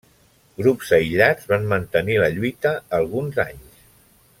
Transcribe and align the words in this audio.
Grups 0.61 0.93
aïllats 0.99 1.51
van 1.53 1.69
mantenir 1.75 2.19
la 2.25 2.33
lluita 2.39 2.75
alguns 3.03 3.43
anys. 3.49 3.87